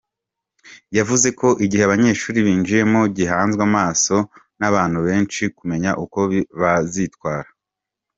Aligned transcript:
Yavuze 0.97 1.27
ko 1.39 1.47
igihe 1.65 1.83
abanyeshuri 1.85 2.37
binjiyemo 2.47 3.01
gihanzwe 3.17 3.61
amaso 3.69 4.15
n’abantu 4.59 4.99
benshi 5.07 5.41
kumenya 5.57 5.91
uko 6.03 6.19
bazitwara. 6.61 7.49